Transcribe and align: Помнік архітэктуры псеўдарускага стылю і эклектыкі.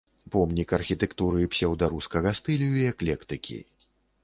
Помнік 0.35 0.71
архітэктуры 0.77 1.51
псеўдарускага 1.57 2.33
стылю 2.41 2.73
і 2.81 2.89
эклектыкі. 2.95 3.63